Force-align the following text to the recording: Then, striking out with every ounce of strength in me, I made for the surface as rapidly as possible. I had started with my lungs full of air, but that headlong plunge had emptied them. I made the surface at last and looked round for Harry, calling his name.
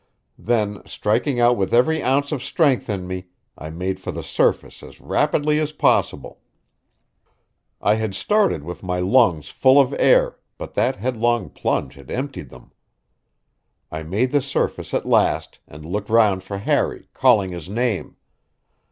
Then, 0.39 0.81
striking 0.87 1.39
out 1.39 1.55
with 1.57 1.75
every 1.75 2.01
ounce 2.01 2.31
of 2.31 2.41
strength 2.43 2.89
in 2.89 3.05
me, 3.05 3.27
I 3.55 3.69
made 3.69 3.99
for 3.99 4.11
the 4.11 4.23
surface 4.23 4.81
as 4.81 4.99
rapidly 4.99 5.59
as 5.59 5.71
possible. 5.73 6.39
I 7.79 7.93
had 7.93 8.15
started 8.15 8.63
with 8.63 8.81
my 8.81 8.97
lungs 8.97 9.49
full 9.49 9.79
of 9.79 9.93
air, 9.99 10.39
but 10.57 10.73
that 10.73 10.95
headlong 10.95 11.51
plunge 11.51 11.93
had 11.93 12.09
emptied 12.09 12.49
them. 12.49 12.71
I 13.91 14.01
made 14.01 14.31
the 14.31 14.41
surface 14.41 14.95
at 14.95 15.05
last 15.05 15.59
and 15.67 15.85
looked 15.85 16.09
round 16.09 16.43
for 16.43 16.57
Harry, 16.57 17.07
calling 17.13 17.51
his 17.51 17.69
name. 17.69 18.15